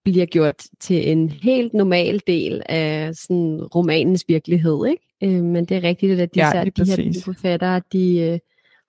bliver 0.04 0.26
gjort 0.26 0.64
til 0.80 1.12
en 1.12 1.30
helt 1.30 1.74
normal 1.74 2.22
del 2.28 2.62
af 2.70 3.16
sådan 3.16 3.62
romanens 3.76 4.26
virkelighed, 4.28 4.86
ikke? 4.86 5.04
Øh, 5.24 5.44
men 5.44 5.66
det 5.66 5.78
er 5.78 5.84
rigtigt, 5.84 6.22
at 6.22 6.36
de, 6.36 6.40
ja, 6.40 6.64
de 6.64 6.86
her 6.86 7.22
forfattere, 7.26 7.82
de 7.92 8.20
øh, 8.20 8.40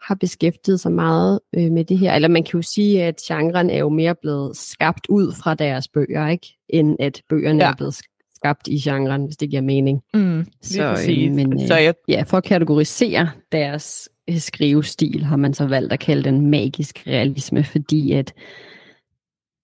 har 0.02 0.14
beskæftiget 0.14 0.80
sig 0.80 0.92
meget 0.92 1.40
øh, 1.54 1.72
med 1.72 1.84
det 1.84 1.98
her. 1.98 2.14
Eller 2.14 2.28
man 2.28 2.44
kan 2.44 2.60
jo 2.60 2.62
sige, 2.74 3.02
at 3.02 3.16
genren 3.16 3.70
er 3.70 3.78
jo 3.78 3.88
mere 3.88 4.14
blevet 4.14 4.56
skabt 4.56 5.06
ud 5.08 5.32
fra 5.32 5.54
deres 5.54 5.88
bøger, 5.88 6.28
ikke? 6.28 6.46
End 6.68 6.96
at 7.00 7.22
bøgerne 7.28 7.64
ja. 7.64 7.70
er 7.70 7.74
blevet 7.76 7.94
skabt 8.34 8.68
i 8.68 8.78
genren, 8.78 9.24
hvis 9.24 9.36
det 9.36 9.50
giver 9.50 9.62
mening. 9.62 10.00
Mm, 10.14 10.46
så, 10.62 11.06
øh, 11.08 11.32
men, 11.32 11.62
øh, 11.62 11.66
så 11.66 11.76
jeg... 11.76 11.94
ja, 12.08 12.22
for 12.26 12.36
at 12.36 12.44
kategorisere 12.44 13.30
deres 13.52 14.08
øh, 14.30 14.38
skrivestil, 14.38 15.24
har 15.24 15.36
man 15.36 15.54
så 15.54 15.66
valgt 15.66 15.92
at 15.92 16.00
kalde 16.00 16.24
den 16.24 16.50
magisk 16.50 17.02
realisme, 17.06 17.64
fordi 17.64 18.12
at 18.12 18.32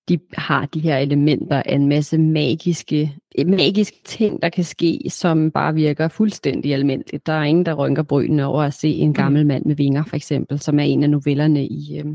de 0.08 0.18
har 0.32 0.66
de 0.66 0.80
her 0.80 0.96
elementer 0.96 1.62
af 1.66 1.74
en 1.74 1.88
masse 1.88 2.18
magiske, 2.18 3.16
magiske 3.46 3.96
ting, 4.04 4.42
der 4.42 4.48
kan 4.48 4.64
ske, 4.64 5.00
som 5.08 5.50
bare 5.50 5.74
virker 5.74 6.08
fuldstændig 6.08 6.74
almindeligt. 6.74 7.26
Der 7.26 7.32
er 7.32 7.42
ingen, 7.42 7.66
der 7.66 7.74
rynker 7.74 8.02
brynene 8.02 8.46
over 8.46 8.62
at 8.62 8.74
se 8.74 8.88
en 8.88 9.08
mm. 9.08 9.14
gammel 9.14 9.46
mand 9.46 9.64
med 9.64 9.76
vinger, 9.76 10.04
for 10.04 10.16
eksempel, 10.16 10.60
som 10.60 10.78
er 10.78 10.82
en 10.82 11.02
af 11.02 11.10
novellerne 11.10 11.66
i, 11.66 11.98
øh, 11.98 12.06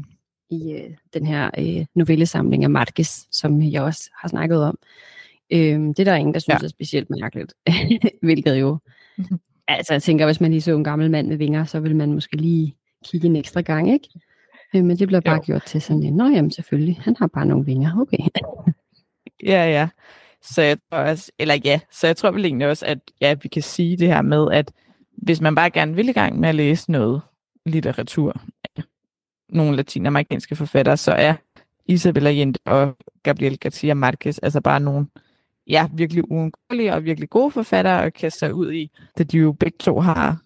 i 0.50 0.72
øh, 0.72 0.90
den 1.14 1.26
her 1.26 1.50
øh, 1.58 1.86
novellesamling 1.96 2.64
af 2.64 2.70
Marquez, 2.70 3.10
som 3.32 3.62
jeg 3.62 3.82
også 3.82 4.10
har 4.22 4.30
snakket 4.30 4.64
om. 4.64 4.78
Øh, 5.52 5.80
det 5.80 6.00
er 6.00 6.04
der 6.04 6.16
ingen, 6.16 6.34
der 6.34 6.40
synes 6.40 6.62
ja. 6.62 6.66
er 6.66 6.70
specielt 6.70 7.10
mærkeligt, 7.22 7.54
hvilket 8.24 8.60
jo... 8.60 8.78
Mm-hmm. 9.18 9.40
Altså, 9.72 9.94
jeg 9.94 10.04
tænker, 10.04 10.26
hvis 10.26 10.42
man 10.42 10.52
lige 10.52 10.62
så 10.62 10.76
en 10.76 10.84
gammel 10.84 11.12
mand 11.12 11.28
med 11.28 11.38
vinger, 11.38 11.66
så 11.66 11.80
vil 11.80 11.96
man 11.96 12.14
måske 12.14 12.36
lige 12.36 12.76
kigge 13.06 13.28
en 13.28 13.36
ekstra 13.36 13.62
gang, 13.62 13.94
ikke? 13.94 14.10
Øh, 14.76 14.84
men 14.84 15.00
det 15.00 15.08
bliver 15.08 15.22
bare 15.22 15.36
jo. 15.36 15.42
gjort 15.46 15.64
til 15.64 15.82
sådan 15.82 16.04
en, 16.04 16.14
nå 16.14 16.28
jamen 16.28 16.52
selvfølgelig, 16.52 17.00
han 17.02 17.16
har 17.20 17.28
bare 17.28 17.46
nogle 17.46 17.66
vinger, 17.66 18.02
okay. 18.02 18.18
ja, 19.54 19.66
ja. 19.66 19.88
Så 20.42 20.62
jeg 20.62 20.78
tror 20.92 21.00
også, 21.00 21.32
eller 21.40 21.56
ja, 21.64 21.80
så 21.92 22.08
jeg 22.08 22.18
tror 22.18 22.32
vel 22.32 22.46
egentlig 22.46 22.68
også, 22.68 22.86
at 22.86 23.00
ja, 23.22 23.36
vi 23.42 23.48
kan 23.48 23.62
sige 23.62 23.98
det 23.98 24.08
her 24.08 24.22
med, 24.22 24.52
at 24.52 24.72
hvis 25.12 25.42
man 25.42 25.56
bare 25.56 25.70
gerne 25.70 25.96
vil 25.96 26.10
i 26.10 26.12
gang 26.12 26.40
med 26.40 26.50
at 26.50 26.56
læse 26.56 26.92
noget 26.92 27.22
litteratur 27.66 28.42
af 28.64 28.84
nogle 29.50 29.76
latinamerikanske 29.76 30.56
forfattere, 30.56 30.98
så 30.98 31.12
er 31.12 31.34
Isabel 31.86 32.28
Allende 32.28 32.60
og 32.66 32.98
Gabriel 33.24 33.60
Garcia 33.60 33.94
Marquez 33.94 34.40
altså 34.44 34.62
bare 34.62 34.80
nogle 34.80 35.08
ja, 35.68 35.88
virkelig 35.94 36.32
uundgåelige 36.32 36.94
og 36.94 37.06
virkelig 37.06 37.30
gode 37.30 37.52
forfattere 37.52 38.06
at 38.06 38.14
kaste 38.14 38.40
sig 38.40 38.54
ud 38.54 38.72
i, 38.72 38.92
da 39.18 39.24
de 39.24 39.38
jo 39.38 39.52
begge 39.52 39.78
to 39.80 40.00
har 40.00 40.38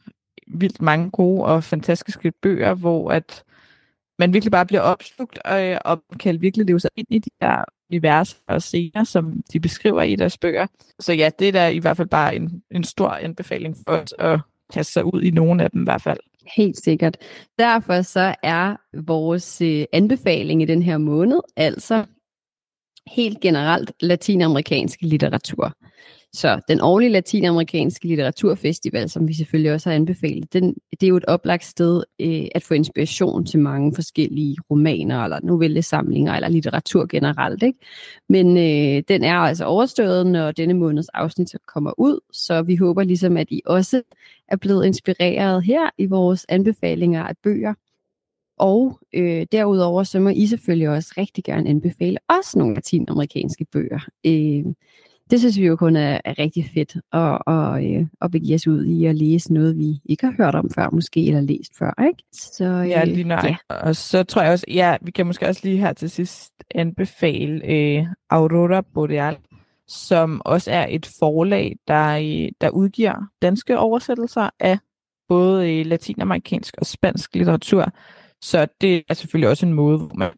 vildt 0.47 0.81
mange 0.81 1.09
gode 1.11 1.45
og 1.45 1.63
fantastiske 1.63 2.31
bøger, 2.31 2.73
hvor 2.73 3.11
at 3.11 3.43
man 4.19 4.33
virkelig 4.33 4.51
bare 4.51 4.65
bliver 4.65 4.81
opslugt 4.81 5.39
og, 5.45 5.65
øh, 5.65 5.77
og 5.85 6.03
kan 6.19 6.41
virkelig 6.41 6.65
leve 6.65 6.79
sig 6.79 6.89
ind 6.95 7.07
i 7.09 7.19
de 7.19 7.29
der 7.41 7.63
univers 7.89 8.37
og 8.47 8.61
scener, 8.61 9.03
som 9.03 9.41
de 9.53 9.59
beskriver 9.59 10.01
i 10.01 10.15
deres 10.15 10.37
bøger. 10.37 10.67
Så 10.99 11.13
ja, 11.13 11.29
det 11.39 11.47
er 11.47 11.51
da 11.51 11.67
i 11.67 11.77
hvert 11.77 11.97
fald 11.97 12.07
bare 12.07 12.35
en, 12.35 12.63
en 12.71 12.83
stor 12.83 13.09
anbefaling 13.09 13.77
for 13.87 13.95
os 13.95 14.13
at 14.19 14.39
kaste 14.73 14.93
sig 14.93 15.05
ud 15.13 15.21
i 15.21 15.31
nogle 15.31 15.63
af 15.63 15.71
dem 15.71 15.81
i 15.81 15.83
hvert 15.83 16.01
fald. 16.01 16.19
Helt 16.57 16.77
sikkert. 16.77 17.17
Derfor 17.59 18.01
så 18.01 18.35
er 18.43 18.75
vores 19.05 19.61
øh, 19.61 19.85
anbefaling 19.93 20.61
i 20.61 20.65
den 20.65 20.83
her 20.83 20.97
måned 20.97 21.39
altså 21.55 22.05
helt 23.07 23.39
generelt 23.39 23.91
latinamerikansk 23.99 24.99
litteratur. 25.01 25.73
Så 26.35 26.61
den 26.67 26.81
årlige 26.81 27.09
latinamerikanske 27.09 28.07
litteraturfestival, 28.07 29.09
som 29.09 29.27
vi 29.27 29.33
selvfølgelig 29.33 29.73
også 29.73 29.89
har 29.89 29.95
anbefalet, 29.95 30.53
den, 30.53 30.75
det 30.91 31.03
er 31.03 31.07
jo 31.07 31.17
et 31.17 31.25
oplagt 31.25 31.65
sted 31.65 32.03
øh, 32.19 32.47
at 32.55 32.63
få 32.63 32.73
inspiration 32.73 33.45
til 33.45 33.59
mange 33.59 33.95
forskellige 33.95 34.57
romaner, 34.71 35.23
eller 35.23 35.39
novellesamlinger, 35.43 36.33
eller 36.33 36.49
litteratur 36.49 37.05
generelt. 37.05 37.63
Ikke? 37.63 37.79
Men 38.29 38.57
øh, 38.57 39.03
den 39.07 39.23
er 39.23 39.37
altså 39.37 39.65
overstået, 39.65 40.27
når 40.27 40.51
denne 40.51 40.73
måneds 40.73 41.09
afsnit 41.09 41.55
kommer 41.67 41.91
ud, 41.97 42.19
så 42.31 42.61
vi 42.61 42.75
håber 42.75 43.03
ligesom, 43.03 43.37
at 43.37 43.47
I 43.51 43.61
også 43.65 44.01
er 44.47 44.55
blevet 44.55 44.85
inspireret 44.85 45.63
her 45.63 45.89
i 45.97 46.05
vores 46.05 46.45
anbefalinger 46.49 47.23
af 47.23 47.35
bøger. 47.43 47.73
Og 48.57 48.99
øh, 49.13 49.45
derudover 49.51 50.03
så 50.03 50.19
må 50.19 50.29
I 50.29 50.47
selvfølgelig 50.47 50.89
også 50.89 51.13
rigtig 51.17 51.43
gerne 51.43 51.69
anbefale 51.69 52.17
os 52.27 52.55
nogle 52.55 52.75
latinamerikanske 52.75 53.65
bøger. 53.65 53.99
Øh, 54.25 54.65
det 55.31 55.39
synes 55.39 55.57
vi 55.59 55.65
jo 55.65 55.75
kun 55.75 55.95
er, 55.95 56.21
er 56.25 56.39
rigtig 56.39 56.65
fedt 56.73 56.95
at, 56.95 57.37
og, 57.45 57.85
øh, 57.85 58.05
at 58.21 58.31
begive 58.31 58.55
os 58.55 58.67
ud 58.67 58.85
i 58.85 59.05
at 59.05 59.15
læse 59.15 59.53
noget, 59.53 59.77
vi 59.77 60.01
ikke 60.05 60.25
har 60.25 60.33
hørt 60.37 60.55
om 60.55 60.69
før 60.69 60.89
måske, 60.89 61.27
eller 61.27 61.41
læst 61.41 61.77
før, 61.77 62.03
ikke? 62.07 62.23
Så, 62.33 62.65
øh, 62.65 62.89
ja, 62.89 63.03
lige 63.03 63.23
nok. 63.23 63.43
Ja. 63.43 63.55
Og 63.69 63.95
så 63.95 64.23
tror 64.23 64.41
jeg 64.41 64.51
også, 64.51 64.65
ja, 64.67 64.97
vi 65.01 65.11
kan 65.11 65.27
måske 65.27 65.47
også 65.47 65.61
lige 65.63 65.77
her 65.77 65.93
til 65.93 66.09
sidst 66.09 66.53
anbefale 66.75 67.65
øh, 67.65 68.05
Aurora 68.29 68.81
Boreal, 68.93 69.37
som 69.87 70.41
også 70.45 70.71
er 70.71 70.87
et 70.89 71.09
forlag, 71.19 71.75
der, 71.87 72.17
øh, 72.17 72.51
der 72.61 72.69
udgiver 72.69 73.27
danske 73.41 73.79
oversættelser 73.79 74.49
af 74.59 74.77
både 75.29 75.79
øh, 75.79 75.85
latinamerikansk 75.85 76.75
og 76.77 76.85
spansk 76.85 77.35
litteratur. 77.35 77.85
Så 78.41 78.67
det 78.81 79.03
er 79.09 79.13
selvfølgelig 79.13 79.49
også 79.49 79.65
en 79.65 79.73
måde, 79.73 79.97
hvor 79.97 80.11
man 80.15 80.29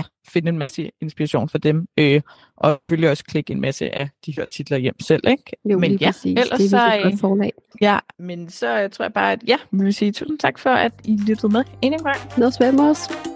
ja, 0.00 0.32
finde 0.32 0.48
en 0.48 0.58
masse 0.58 0.90
inspiration 1.00 1.48
for 1.48 1.58
dem, 1.58 1.86
øh, 1.98 2.20
og 2.56 2.70
selvfølgelig 2.70 3.10
også 3.10 3.24
klikke 3.24 3.52
en 3.52 3.60
masse 3.60 3.98
af 3.98 4.08
de 4.26 4.32
her 4.36 4.44
titler 4.44 4.78
hjem 4.78 5.00
selv, 5.00 5.22
ikke? 5.28 5.56
Jo, 5.64 5.78
men 5.78 5.92
ja, 5.96 6.06
præcis. 6.06 6.38
ellers 6.38 6.58
det 6.58 6.64
er 6.64 6.68
så, 6.68 7.00
godt 7.02 7.20
forlag. 7.20 7.52
Ja, 7.80 7.98
men 8.18 8.50
så 8.50 8.76
jeg 8.76 8.92
tror 8.92 9.04
jeg 9.04 9.12
bare, 9.12 9.32
at 9.32 9.42
ja, 9.46 9.56
vi 9.70 9.84
vil 9.84 9.94
sige 9.94 10.12
tusind 10.12 10.38
tak 10.38 10.58
for, 10.58 10.70
at 10.70 10.92
I 11.04 11.16
lyttede 11.26 11.52
med 11.52 11.64
en 11.82 11.92
gang. 11.92 12.18
Noget 12.38 12.74
med 12.74 12.84
os. 12.84 13.29